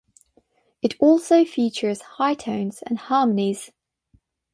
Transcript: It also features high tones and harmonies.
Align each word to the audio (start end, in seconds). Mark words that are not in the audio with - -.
It 0.81 0.95
also 0.99 1.45
features 1.45 2.01
high 2.01 2.33
tones 2.33 2.81
and 2.87 2.97
harmonies. 2.97 3.71